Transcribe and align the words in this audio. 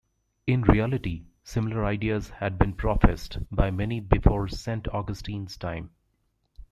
In 0.47 0.63
reality 0.63 1.25
similar 1.43 1.85
ideas 1.85 2.31
had 2.31 2.57
been 2.57 2.73
professed 2.73 3.37
by 3.51 3.69
many 3.69 3.99
before 3.99 4.47
Saint 4.47 4.87
Augustine's 4.87 5.57
time. 5.57 5.91